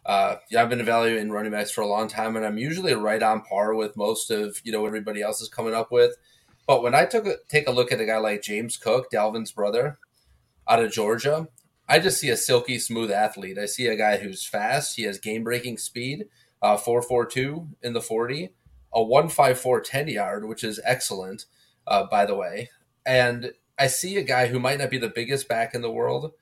[0.07, 3.23] Uh, yeah, I've been evaluating running backs for a long time, and I'm usually right
[3.23, 6.17] on par with most of you know what everybody else is coming up with.
[6.65, 9.51] But when I took a, take a look at a guy like James Cook, Dalvin's
[9.51, 9.99] brother,
[10.69, 11.49] out of Georgia,
[11.89, 13.59] I just see a silky smooth athlete.
[13.59, 14.95] I see a guy who's fast.
[14.95, 16.27] He has game breaking speed,
[16.63, 18.51] uh, four four two in the forty,
[18.93, 21.47] a one five four ten yard, which is excellent,
[21.85, 22.71] uh, by the way.
[23.05, 26.33] And I see a guy who might not be the biggest back in the world,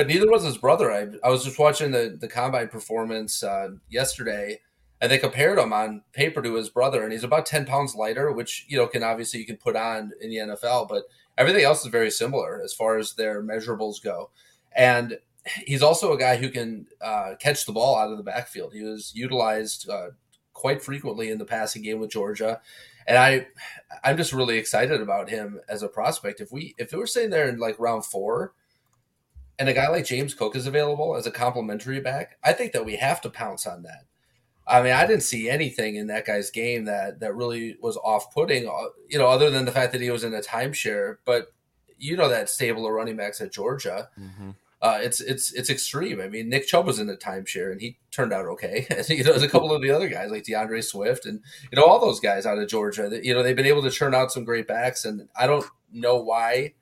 [0.00, 0.90] but neither was his brother.
[0.90, 4.60] I, I was just watching the, the combine performance uh, yesterday,
[4.98, 8.32] and they compared him on paper to his brother, and he's about 10 pounds lighter,
[8.32, 11.02] which, you know, can obviously you can put on in the NFL, but
[11.36, 14.30] everything else is very similar as far as their measurables go.
[14.74, 15.18] And
[15.66, 18.72] he's also a guy who can uh, catch the ball out of the backfield.
[18.72, 20.12] He was utilized uh,
[20.54, 22.62] quite frequently in the passing game with Georgia.
[23.06, 23.48] And I,
[24.02, 26.40] I'm just really excited about him as a prospect.
[26.40, 28.54] If we, if we were sitting there in like round four,
[29.60, 32.86] and a guy like James Cook is available as a complimentary back, I think that
[32.86, 34.06] we have to pounce on that.
[34.66, 38.66] I mean, I didn't see anything in that guy's game that that really was off-putting,
[38.66, 41.16] uh, you know, other than the fact that he was in a timeshare.
[41.26, 41.52] But
[41.98, 44.50] you know that stable of running backs at Georgia, mm-hmm.
[44.80, 46.22] uh, it's it's it's extreme.
[46.22, 48.86] I mean, Nick Chubb was in a timeshare and he turned out okay.
[49.08, 51.84] you know, there's a couple of the other guys like D'Andre Swift and you know
[51.84, 53.10] all those guys out of Georgia.
[53.22, 56.16] You know, they've been able to churn out some great backs, and I don't know
[56.16, 56.74] why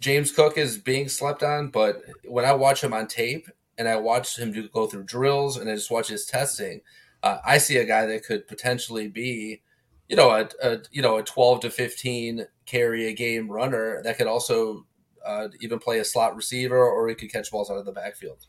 [0.00, 3.96] James Cook is being slept on, but when I watch him on tape and I
[3.96, 6.80] watch him do, go through drills and I just watch his testing,
[7.22, 9.60] uh, I see a guy that could potentially be,
[10.08, 14.16] you know, a, a, you know a twelve to fifteen carry a game runner that
[14.16, 14.86] could also
[15.24, 18.46] uh, even play a slot receiver or he could catch balls out of the backfield.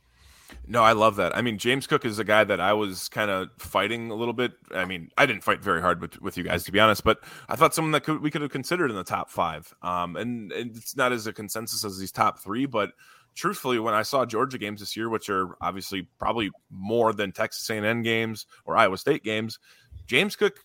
[0.68, 1.36] No, I love that.
[1.36, 4.34] I mean, James Cook is a guy that I was kind of fighting a little
[4.34, 4.54] bit.
[4.74, 7.20] I mean, I didn't fight very hard with, with you guys, to be honest, but
[7.50, 9.74] I thought someone that could, we could have considered in the top five.
[9.82, 12.92] Um, and, and it's not as a consensus as these top three, but
[13.36, 17.70] truthfully, when I saw Georgia games this year, which are obviously probably more than Texas
[17.70, 19.60] A&M games or Iowa State games,
[20.08, 20.64] James Cook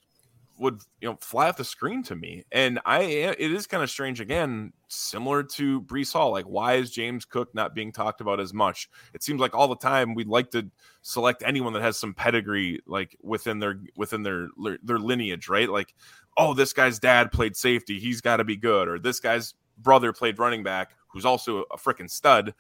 [0.58, 2.44] would you know fly off the screen to me.
[2.52, 6.30] And I it is kind of strange again, similar to Breece Hall.
[6.30, 8.88] Like, why is James Cook not being talked about as much?
[9.14, 10.70] It seems like all the time we'd like to
[11.02, 14.48] select anyone that has some pedigree, like within their within their
[14.82, 15.68] their lineage, right?
[15.68, 15.94] Like,
[16.36, 20.12] oh, this guy's dad played safety, he's got to be good, or this guy's brother
[20.12, 22.54] played running back, who's also a freaking stud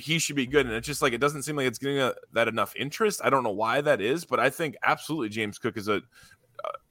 [0.00, 0.66] he should be good.
[0.66, 3.20] And it's just like it doesn't seem like it's getting a, that enough interest.
[3.22, 6.02] I don't know why that is, but I think absolutely James Cook is a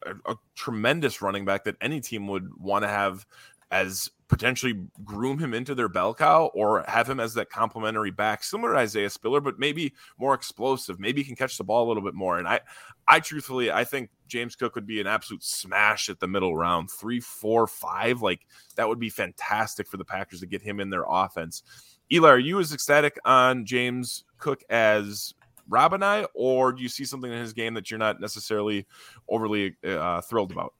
[0.05, 3.25] a, a tremendous running back that any team would want to have
[3.71, 8.43] as potentially groom him into their bell cow or have him as that complementary back,
[8.43, 10.99] similar to Isaiah Spiller, but maybe more explosive.
[10.99, 12.37] Maybe he can catch the ball a little bit more.
[12.37, 12.61] And I,
[13.07, 16.89] I truthfully, I think James Cook would be an absolute smash at the middle round,
[16.91, 18.21] three, four, five.
[18.21, 18.41] Like
[18.75, 21.63] that would be fantastic for the Packers to get him in their offense.
[22.11, 25.33] Eli, are you as ecstatic on James Cook as
[25.69, 28.85] Rob and I, or do you see something in his game that you're not necessarily
[29.29, 30.73] overly uh, thrilled about?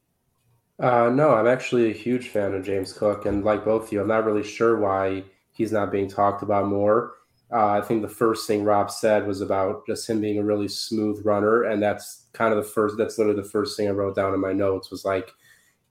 [0.80, 4.02] Uh, no, I'm actually a huge fan of James Cook, and like both of you,
[4.02, 7.16] I'm not really sure why he's not being talked about more.
[7.52, 10.68] Uh, I think the first thing Rob said was about just him being a really
[10.68, 12.98] smooth runner, and that's kind of the first.
[12.98, 15.32] That's literally the first thing I wrote down in my notes was like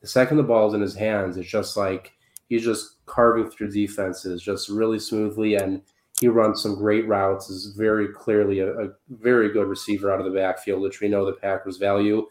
[0.00, 2.12] the second the ball's in his hands, it's just like
[2.48, 5.82] he's just carving through defenses just really smoothly, and
[6.20, 7.48] he runs some great routes.
[7.48, 11.24] is very clearly a, a very good receiver out of the backfield, which we know
[11.24, 12.26] the Packers value.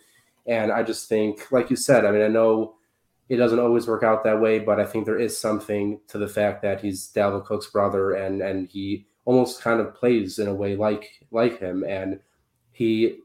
[0.46, 2.76] And I just think, like you said, I mean, I know
[3.30, 6.28] it doesn't always work out that way, but I think there is something to the
[6.28, 10.56] fact that he's Dalvin Cook's brother, and and he almost kind of plays in a
[10.56, 12.20] way like like him, and
[12.72, 13.20] he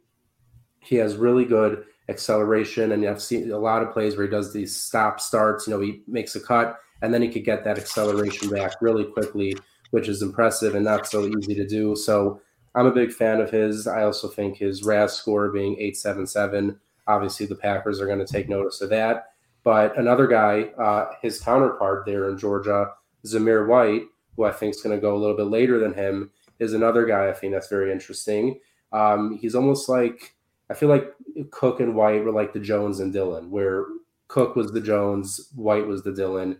[0.80, 4.52] he has really good acceleration, and I've seen a lot of plays where he does
[4.52, 5.66] these stop starts.
[5.66, 9.04] You know, he makes a cut, and then he could get that acceleration back really
[9.04, 9.54] quickly,
[9.92, 11.94] which is impressive and not so easy to do.
[11.94, 12.40] So
[12.74, 13.86] I'm a big fan of his.
[13.86, 16.80] I also think his RAS score being eight seven seven.
[17.06, 19.32] Obviously, the Packers are going to take notice of that.
[19.64, 22.90] But another guy, uh, his counterpart there in Georgia,
[23.24, 26.30] Zamir White, who I think is going to go a little bit later than him,
[26.58, 28.58] is another guy I think that's very interesting.
[28.92, 30.34] Um, he's almost like
[30.70, 31.12] I feel like
[31.50, 33.84] Cook and White were like the Jones and Dillon, where
[34.28, 36.58] Cook was the Jones, White was the Dillon.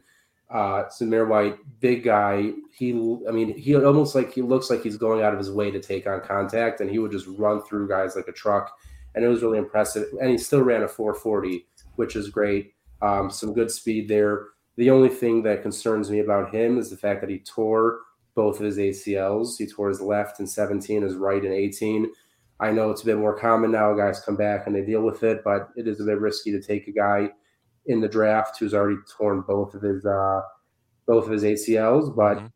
[0.53, 2.51] Uh, Zamir White, big guy.
[2.77, 2.91] He,
[3.27, 5.81] I mean, he almost like he looks like he's going out of his way to
[5.81, 8.71] take on contact, and he would just run through guys like a truck,
[9.15, 10.09] and it was really impressive.
[10.21, 12.75] And he still ran a 440, which is great.
[13.01, 14.49] Um, some good speed there.
[14.77, 18.01] The only thing that concerns me about him is the fact that he tore
[18.35, 19.57] both of his ACLs.
[19.57, 22.11] He tore his left in 17, his right in 18.
[22.61, 23.95] I know it's a bit more common now.
[23.95, 26.61] Guys come back and they deal with it, but it is a bit risky to
[26.61, 27.31] take a guy
[27.87, 30.42] in the draft who's already torn both of his uh,
[31.07, 32.14] both of his ACLs.
[32.14, 32.47] But mm-hmm.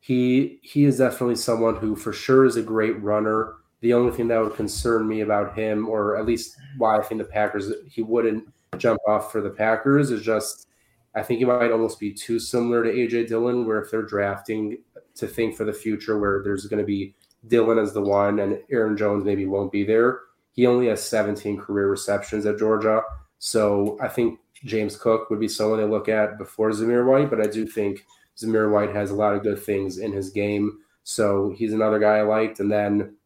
[0.00, 3.54] he he is definitely someone who for sure is a great runner.
[3.80, 7.20] The only thing that would concern me about him, or at least why I think
[7.20, 8.44] the Packers he wouldn't
[8.78, 10.68] jump off for the Packers is just
[11.14, 14.78] I think he might almost be too similar to AJ Dillon, where if they're drafting
[15.14, 17.14] to think for the future, where there's going to be
[17.48, 20.20] Dillon as the one and Aaron Jones maybe won't be there.
[20.52, 23.02] He only has 17 career receptions at Georgia,
[23.38, 27.40] so I think James Cook would be someone they look at before Zamir White, but
[27.40, 28.04] I do think
[28.36, 32.18] Zamir White has a lot of good things in his game, so he's another guy
[32.18, 32.60] I liked.
[32.60, 33.16] And then,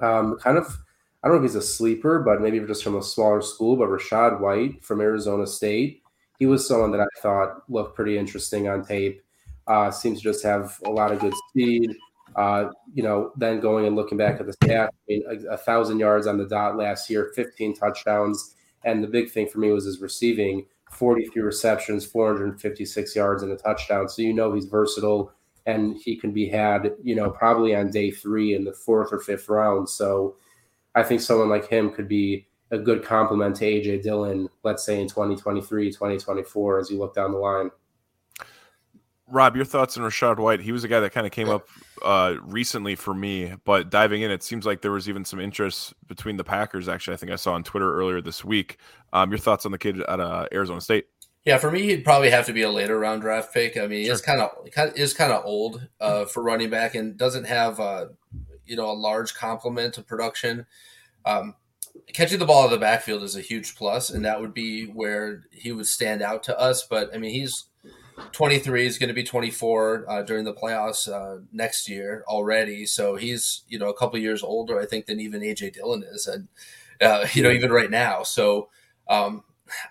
[0.00, 0.78] um, kind of
[1.22, 3.76] I don't know if he's a sleeper, but maybe just from a smaller school.
[3.76, 6.02] But Rachaad White from Arizona State,
[6.38, 9.22] he was someone that I thought looked pretty interesting on tape.
[9.68, 11.94] Uh, seems to just have a lot of good speed.
[12.34, 15.56] Uh, you know, then going and looking back at the stats, I mean, a, a,
[15.56, 19.70] thousand yards on the dot last year, 15 touchdowns, and the big thing for me
[19.70, 24.08] was his receiving: 43 receptions, 456 yards, and a touchdown.
[24.08, 25.32] So you know he's versatile,
[25.66, 29.20] and he can be had, you know, probably on day three in the fourth or
[29.20, 29.88] fifth round.
[29.88, 30.36] So
[30.94, 35.00] I think someone like him could be a good complement to AJ Dillon, let's say
[35.00, 37.70] in 2023, 2024, as you look down the line.
[39.32, 40.60] Rob, your thoughts on Rachaad White?
[40.60, 41.66] He was a guy that kind of came up
[42.02, 45.94] uh, recently for me, but diving in, it seems like there was even some interest
[46.06, 46.86] between the Packers.
[46.86, 48.76] Actually, I think I saw on Twitter earlier this week.
[49.14, 51.06] Um, your thoughts on the kid at uh, Arizona State?
[51.46, 53.78] Yeah, for me, he'd probably have to be a later round draft pick.
[53.78, 54.14] I mean, sure.
[54.14, 54.50] he's kind of
[54.94, 58.06] is kind of old uh, for running back and doesn't have uh,
[58.66, 60.66] you know a large complement of production.
[61.24, 61.54] Um,
[62.12, 64.84] catching the ball out of the backfield is a huge plus, and that would be
[64.84, 66.86] where he would stand out to us.
[66.88, 67.64] But I mean, he's
[68.32, 72.86] 23 is going to be 24 uh, during the playoffs uh, next year already.
[72.86, 76.26] So he's you know a couple years older, I think, than even AJ Dillon is,
[76.26, 76.48] and
[77.00, 78.22] uh, you know even right now.
[78.22, 78.68] So
[79.08, 79.44] um,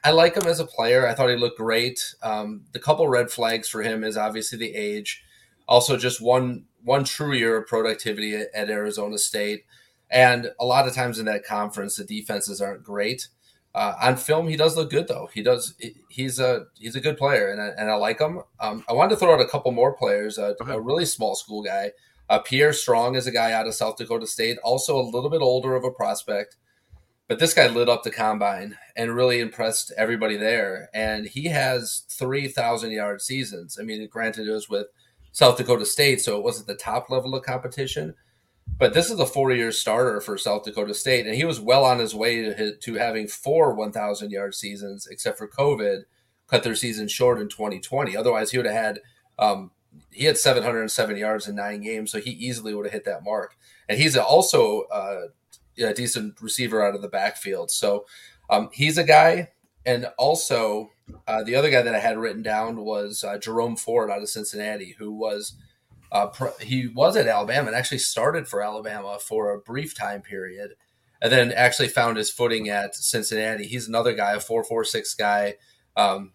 [0.03, 1.07] I like him as a player.
[1.07, 2.15] I thought he looked great.
[2.21, 5.23] Um, the couple red flags for him is obviously the age,
[5.67, 9.65] also just one one true year of productivity at, at Arizona State.
[10.09, 13.29] And a lot of times in that conference, the defenses aren't great.
[13.73, 15.29] Uh, on film, he does look good though.
[15.33, 15.75] He does.
[16.09, 18.41] He's a he's a good player, and I, and I like him.
[18.59, 20.37] Um, I wanted to throw out a couple more players.
[20.37, 20.73] Uh, okay.
[20.73, 21.91] A really small school guy,
[22.29, 25.41] uh, Pierre Strong is a guy out of South Dakota State, also a little bit
[25.41, 26.57] older of a prospect,
[27.27, 30.89] but this guy lit up the combine and really impressed everybody there.
[30.93, 33.77] And he has three thousand yard seasons.
[33.79, 34.87] I mean, granted, it was with
[35.31, 38.15] South Dakota State, so it wasn't the top level of competition
[38.67, 41.85] but this is a four year starter for South Dakota State, and he was well
[41.85, 46.03] on his way to, to having four 1,000 yard seasons, except for COVID
[46.47, 48.17] cut their season short in 2020.
[48.17, 48.99] Otherwise, he would have had
[49.39, 49.71] um,
[50.11, 53.55] he had 707 yards in nine games, so he easily would have hit that mark.
[53.89, 55.27] And he's also uh,
[55.77, 57.71] a decent receiver out of the backfield.
[57.71, 58.05] So
[58.49, 59.49] um, he's a guy.
[59.85, 60.91] And also,
[61.27, 64.29] uh, the other guy that I had written down was uh, Jerome Ford out of
[64.29, 65.55] Cincinnati, who was
[66.11, 70.71] Uh, he was at Alabama and actually started for Alabama for a brief time period,
[71.21, 73.65] and then actually found his footing at Cincinnati.
[73.65, 75.55] He's another guy, a four four six guy.
[75.95, 76.33] Um,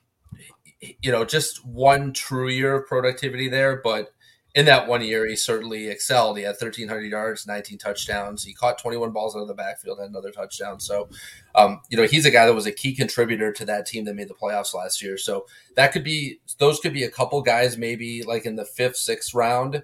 [0.81, 4.13] you know, just one true year of productivity there, but
[4.57, 6.39] in that one year, he certainly excelled.
[6.39, 8.43] He had 1,300 yards, 19 touchdowns.
[8.43, 10.81] He caught 21 balls out of the backfield, had another touchdown.
[10.81, 11.11] So,
[11.55, 14.15] um, you know, he's a guy that was a key contributor to that team that
[14.15, 15.19] made the playoffs last year.
[15.19, 15.45] So
[15.75, 19.35] that could be, those could be a couple guys maybe like in the fifth, sixth
[19.35, 19.83] round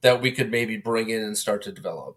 [0.00, 2.16] that we could maybe bring in and start to develop.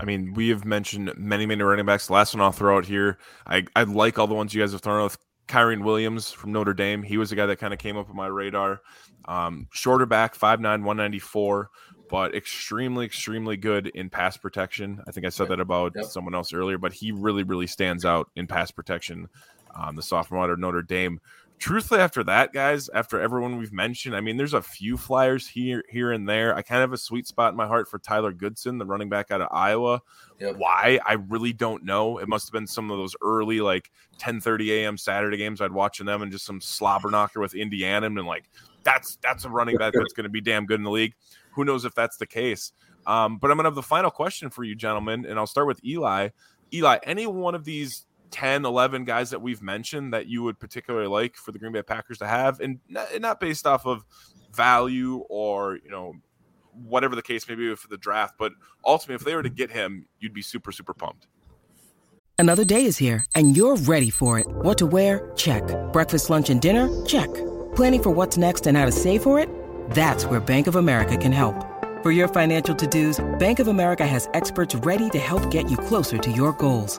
[0.00, 2.08] I mean, we have mentioned many, many running backs.
[2.08, 3.16] The last one I'll throw out here.
[3.46, 5.16] I, I like all the ones you guys have thrown out.
[5.48, 7.02] Kyren Williams from Notre Dame.
[7.02, 8.80] He was the guy that kind of came up on my radar.
[9.26, 11.70] Um, shorter back, 5'9, 194,
[12.08, 15.02] but extremely, extremely good in pass protection.
[15.06, 16.06] I think I said that about yep.
[16.06, 19.28] someone else earlier, but he really, really stands out in pass protection.
[19.74, 21.20] Um, the sophomore out of Notre Dame
[21.62, 25.84] truthfully, after that, guys, after everyone we've mentioned, I mean, there's a few flyers here,
[25.88, 26.56] here and there.
[26.56, 29.08] I kind of have a sweet spot in my heart for Tyler Goodson, the running
[29.08, 30.02] back out of Iowa.
[30.40, 30.56] Yep.
[30.56, 30.98] Why?
[31.06, 32.18] I really don't know.
[32.18, 34.98] It must have been some of those early, like 10:30 a.m.
[34.98, 35.60] Saturday games.
[35.60, 38.50] I'd watching them and just some slobber knocker with Indiana, and like
[38.82, 41.14] that's that's a running back that's going to be damn good in the league.
[41.52, 42.72] Who knows if that's the case?
[43.06, 45.68] Um, but I'm going to have the final question for you, gentlemen, and I'll start
[45.68, 46.30] with Eli.
[46.74, 51.06] Eli, any one of these 10, 11 guys that we've mentioned that you would particularly
[51.06, 54.04] like for the Green Bay Packers to have, and not, not based off of
[54.52, 56.14] value or you know
[56.74, 58.52] whatever the case may be for the draft, but
[58.84, 61.26] ultimately, if they were to get him, you'd be super, super pumped.
[62.38, 64.46] Another day is here, and you're ready for it.
[64.48, 65.30] What to wear?
[65.36, 65.62] Check.
[65.92, 66.88] Breakfast, lunch, and dinner?
[67.06, 67.32] Check.
[67.76, 69.48] Planning for what's next and how to save for it?
[69.90, 71.54] That's where Bank of America can help.
[72.02, 76.18] For your financial to-dos, Bank of America has experts ready to help get you closer
[76.18, 76.98] to your goals.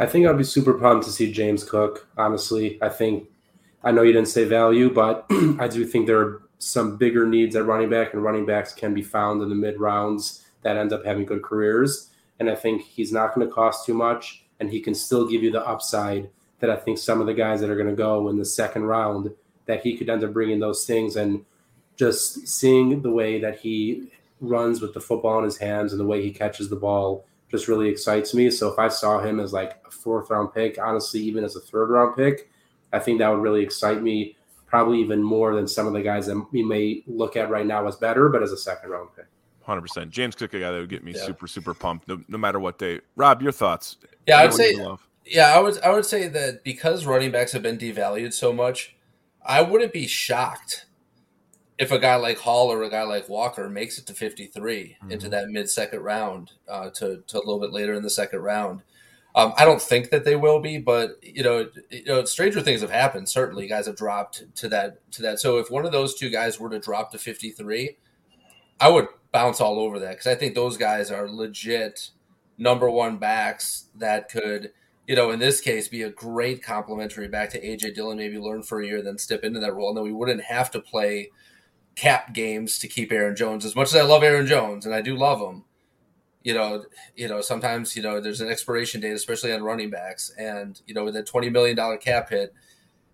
[0.00, 2.08] I think I'd be super pumped to see James Cook.
[2.16, 3.28] Honestly, I think
[3.84, 5.26] I know you didn't say value, but
[5.58, 8.94] I do think there are some bigger needs at running back, and running backs can
[8.94, 12.08] be found in the mid rounds that end up having good careers.
[12.38, 15.42] And I think he's not going to cost too much, and he can still give
[15.42, 16.30] you the upside
[16.60, 18.84] that I think some of the guys that are going to go in the second
[18.84, 19.30] round
[19.66, 21.44] that he could end up bringing those things and
[21.96, 26.06] just seeing the way that he runs with the football in his hands and the
[26.06, 28.50] way he catches the ball just really excites me.
[28.50, 31.60] So if I saw him as like a fourth round pick, honestly, even as a
[31.60, 32.50] third round pick,
[32.92, 34.36] I think that would really excite me,
[34.66, 37.86] probably even more than some of the guys that we may look at right now
[37.86, 39.26] as better, but as a second round pick.
[39.66, 40.10] 100%.
[40.10, 41.24] James Cook, a guy that would get me yeah.
[41.24, 43.00] super, super pumped no, no, matter what day.
[43.14, 43.96] Rob, your thoughts?
[44.26, 44.74] Yeah, I would say,
[45.26, 48.96] yeah, I would, I would say that because running backs have been devalued so much,
[49.44, 50.86] I wouldn't be shocked
[51.80, 55.10] if a guy like Hall or a guy like Walker makes it to 53 mm-hmm.
[55.10, 58.40] into that mid second round uh, to, to a little bit later in the second
[58.40, 58.82] round.
[59.34, 62.82] Um, I don't think that they will be, but you know, you know, stranger things
[62.82, 63.30] have happened.
[63.30, 65.40] Certainly, guys have dropped to that to that.
[65.40, 67.96] So if one of those two guys were to drop to 53,
[68.78, 72.10] I would bounce all over that because I think those guys are legit
[72.58, 74.72] number one backs that could,
[75.06, 78.18] you know, in this case, be a great complementary back to AJ Dillon.
[78.18, 80.72] Maybe learn for a year, then step into that role, and then we wouldn't have
[80.72, 81.30] to play
[81.96, 83.64] cap games to keep Aaron Jones.
[83.64, 85.64] As much as I love Aaron Jones, and I do love him,
[86.42, 86.84] you know,
[87.16, 90.94] you know, sometimes you know there's an expiration date, especially on running backs, and you
[90.94, 92.54] know, with a twenty million dollar cap hit,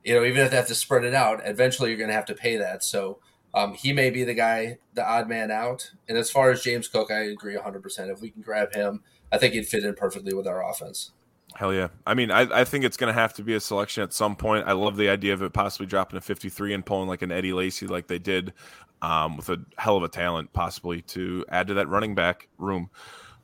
[0.04, 2.26] you know, even if they have to spread it out, eventually you're going to have
[2.26, 2.82] to pay that.
[2.84, 3.18] So.
[3.54, 5.92] Um, he may be the guy, the odd man out.
[6.06, 8.10] And as far as James Cook, I agree 100%.
[8.10, 9.02] If we can grab him,
[9.32, 11.12] I think he'd fit in perfectly with our offense.
[11.56, 11.88] Hell yeah.
[12.06, 14.36] I mean, I, I think it's going to have to be a selection at some
[14.36, 14.66] point.
[14.66, 17.54] I love the idea of it possibly dropping to 53 and pulling like an Eddie
[17.54, 18.52] Lacy like they did
[19.00, 22.90] um, with a hell of a talent possibly to add to that running back room.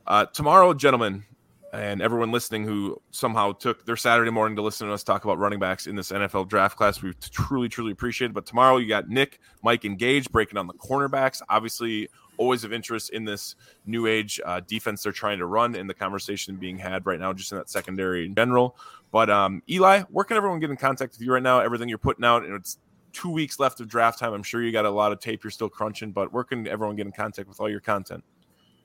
[0.06, 1.24] Uh, tomorrow, gentlemen,
[1.72, 5.38] and everyone listening who somehow took their Saturday morning to listen to us talk about
[5.38, 8.34] running backs in this NFL draft class, we truly, truly appreciate it.
[8.34, 11.40] But tomorrow, you got Nick, Mike, and Gage breaking down the cornerbacks.
[11.48, 13.56] Obviously, always of interest in this
[13.86, 17.32] new age uh, defense they're trying to run and the conversation being had right now,
[17.32, 18.76] just in that secondary in general.
[19.10, 21.60] But um, Eli, where can everyone get in contact with you right now?
[21.60, 22.78] Everything you're putting out, and it's
[23.12, 24.32] two weeks left of draft time.
[24.32, 26.96] I'm sure you got a lot of tape you're still crunching, but where can everyone
[26.96, 28.24] get in contact with all your content?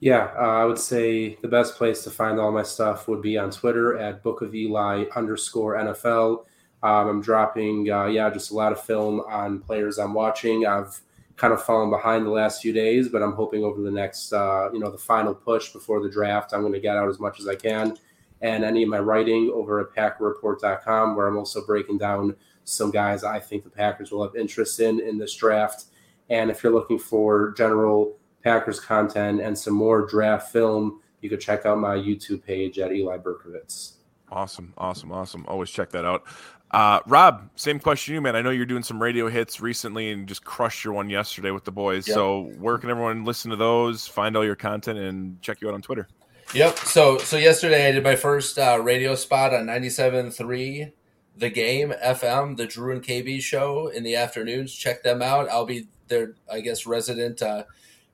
[0.00, 3.36] Yeah, uh, I would say the best place to find all my stuff would be
[3.36, 6.44] on Twitter at Book of Eli underscore NFL.
[6.84, 10.66] Um, I'm dropping, uh, yeah, just a lot of film on players I'm watching.
[10.66, 11.00] I've
[11.38, 14.68] kind of fallen behind the last few days, but I'm hoping over the next, uh,
[14.72, 17.38] you know, the final push before the draft, I'm going to get out as much
[17.38, 17.96] as I can.
[18.40, 23.24] And any of my writing over at PackerReport.com, where I'm also breaking down some guys
[23.24, 25.86] I think the Packers will have interest in in this draft.
[26.28, 31.40] And if you're looking for general Packers content and some more draft film, you could
[31.40, 33.92] check out my YouTube page at Eli Berkowitz.
[34.30, 35.46] Awesome, awesome, awesome.
[35.48, 36.24] Always check that out.
[36.70, 38.36] Uh, Rob, same question you, man.
[38.36, 41.64] I know you're doing some radio hits recently and just crushed your one yesterday with
[41.64, 42.06] the boys.
[42.06, 42.14] Yep.
[42.14, 45.74] So where can everyone listen to those, find all your content, and check you out
[45.74, 46.08] on Twitter?
[46.54, 46.78] Yep.
[46.78, 50.92] So so yesterday I did my first uh, radio spot on 97.3
[51.36, 54.74] The Game FM, the Drew and KB show in the afternoons.
[54.74, 55.48] Check them out.
[55.48, 57.64] I'll be their, I guess, resident uh,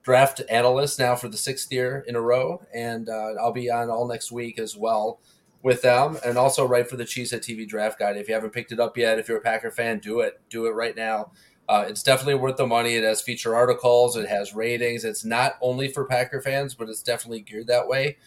[0.03, 3.89] draft analyst now for the sixth year in a row, and uh, I'll be on
[3.89, 5.19] all next week as well
[5.65, 8.17] with them, and also write for the Cheesehead TV Draft Guide.
[8.17, 10.39] If you haven't picked it up yet, if you're a Packer fan, do it.
[10.47, 11.31] Do it right now.
[11.67, 12.93] Uh, it's definitely worth the money.
[12.93, 15.03] It has feature articles, it has ratings.
[15.03, 18.17] It's not only for Packer fans, but it's definitely geared that way.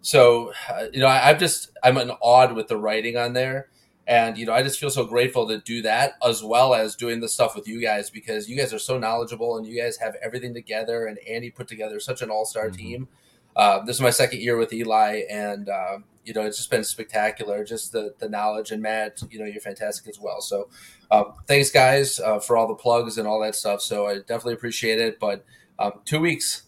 [0.00, 3.68] So, uh, you know, I, am just I'm in awed with the writing on there,
[4.08, 7.20] and you know, I just feel so grateful to do that as well as doing
[7.20, 10.16] the stuff with you guys because you guys are so knowledgeable and you guys have
[10.20, 11.06] everything together.
[11.06, 12.76] And Andy put together such an all star mm-hmm.
[12.76, 13.08] team.
[13.54, 15.98] Uh, this is my second year with Eli, and uh,
[16.28, 17.64] you know, it's just been spectacular.
[17.64, 20.42] Just the the knowledge and Matt, you know, you're fantastic as well.
[20.42, 20.68] So,
[21.10, 23.80] um, thanks guys uh, for all the plugs and all that stuff.
[23.80, 25.18] So I definitely appreciate it.
[25.18, 25.44] But
[25.78, 26.64] um, two weeks,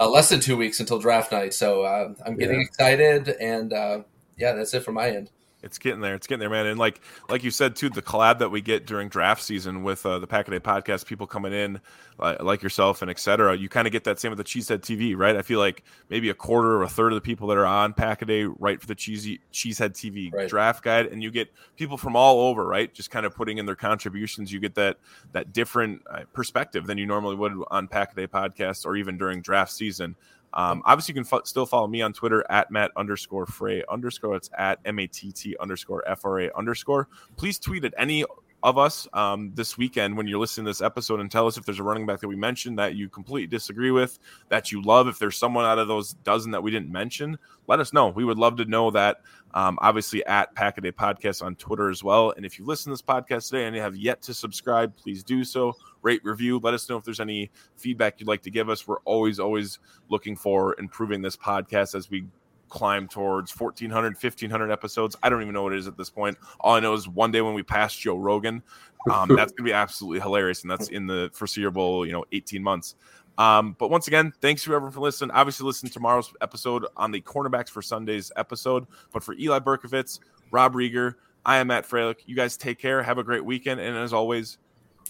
[0.00, 1.54] uh, less than two weeks until draft night.
[1.54, 2.66] So uh, I'm getting yeah.
[2.66, 4.02] excited, and uh,
[4.36, 5.30] yeah, that's it from my end
[5.66, 6.14] it's getting there.
[6.14, 6.66] It's getting there, man.
[6.66, 10.06] And like like you said too, the collab that we get during draft season with
[10.06, 11.80] uh, the Pack a Day podcast, people coming in
[12.18, 13.56] uh, like yourself and etc.
[13.56, 15.36] You kind of get that same with the Cheesehead TV, right?
[15.36, 17.92] I feel like maybe a quarter or a third of the people that are on
[17.92, 20.48] Pack a Day write for the Cheesy Cheesehead TV right.
[20.48, 22.92] draft guide, and you get people from all over, right?
[22.94, 24.52] Just kind of putting in their contributions.
[24.52, 24.98] You get that
[25.32, 29.18] that different uh, perspective than you normally would on Pack a Day podcast or even
[29.18, 30.16] during draft season.
[30.56, 34.34] Um, obviously, you can f- still follow me on Twitter at Matt underscore Frey underscore.
[34.34, 37.08] It's at M A T T underscore F R A underscore.
[37.36, 38.24] Please tweet at any
[38.62, 41.64] of us um, this weekend when you're listening to this episode and tell us if
[41.64, 45.06] there's a running back that we mentioned that you completely disagree with, that you love.
[45.06, 47.38] If there's someone out of those dozen that we didn't mention,
[47.68, 48.08] let us know.
[48.08, 49.20] We would love to know that.
[49.54, 52.32] Um, obviously, at Pack a Day Podcast on Twitter as well.
[52.36, 55.22] And if you listen to this podcast today and you have yet to subscribe, please
[55.22, 55.76] do so.
[56.06, 56.60] Rate, review.
[56.62, 58.86] Let us know if there's any feedback you'd like to give us.
[58.86, 62.24] We're always, always looking for improving this podcast as we
[62.68, 66.36] climb towards 1400 1500 episodes i don't even know what it is at this point
[66.58, 68.60] all i know is one day when we pass joe rogan
[69.08, 72.60] um, that's going to be absolutely hilarious and that's in the foreseeable you know 18
[72.60, 72.96] months
[73.38, 75.30] um, but once again, thanks to everyone for listening.
[75.32, 78.86] Obviously, listen to tomorrow's episode on the cornerbacks for Sunday's episode.
[79.12, 82.20] But for Eli Berkovitz, Rob Rieger, I am Matt Freilich.
[82.26, 83.02] You guys take care.
[83.02, 83.80] Have a great weekend.
[83.80, 84.58] And as always,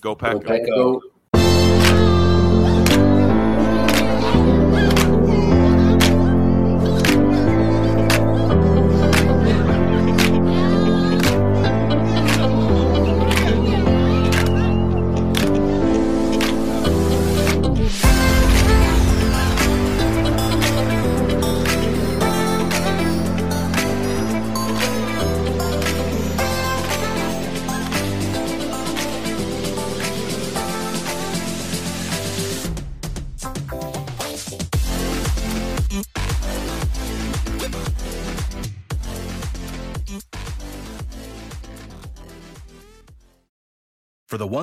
[0.00, 0.40] go pack.
[0.66, 1.00] Go.